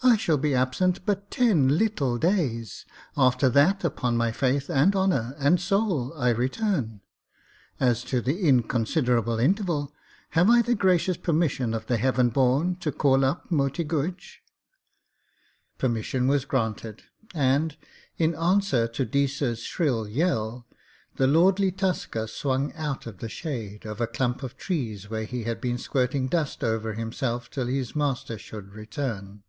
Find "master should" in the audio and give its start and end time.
27.96-28.74